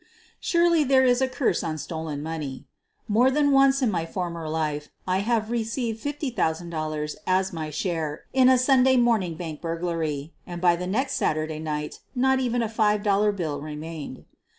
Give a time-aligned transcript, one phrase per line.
[0.39, 2.65] Surely there is a curse on stolen money.
[3.07, 8.49] More than once in my former life I have received $50,000 as my share in
[8.49, 13.03] a Sunday morning bank burglary— and by the next Saturday night not even a five
[13.03, 14.25] dollar bill remained.